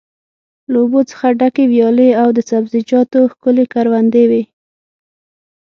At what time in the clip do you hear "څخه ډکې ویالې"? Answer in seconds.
1.11-2.09